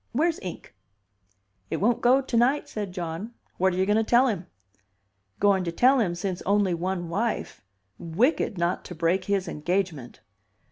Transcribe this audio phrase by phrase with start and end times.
[0.13, 0.73] Where's ink?"
[1.69, 3.35] "It won't go to night," said John.
[3.59, 4.47] "What are you going to tell him?"
[5.39, 7.63] "Going to tell him, since only one wife,
[7.99, 10.19] wicked not to break his engagement."